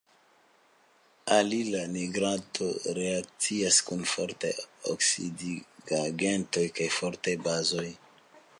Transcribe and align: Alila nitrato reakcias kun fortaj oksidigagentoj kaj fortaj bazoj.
Alila 1.35 1.81
nitrato 1.95 2.65
reakcias 2.99 3.77
kun 3.89 4.01
fortaj 4.13 4.53
oksidigagentoj 4.95 6.67
kaj 6.81 6.89
fortaj 6.99 7.37
bazoj. 7.49 7.87